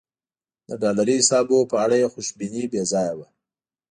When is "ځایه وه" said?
2.91-3.27